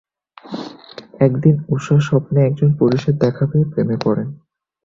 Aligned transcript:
একদিন 1.19 1.55
ঊষা 1.69 1.97
স্বপ্নে 1.99 2.39
একজন 2.43 2.69
পুরুষের 2.79 3.15
দেখা 3.17 3.43
পেয়ে 3.45 3.69
প্রেমে 3.71 3.97
পড়েন। 4.03 4.27